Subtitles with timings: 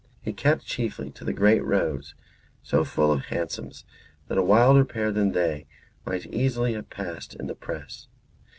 [0.23, 2.15] He kept chiefly to the great roads,
[2.63, 3.85] so full of hansoms
[4.29, 5.67] that a wilder pair than they
[6.07, 8.07] might easily have passed in the press.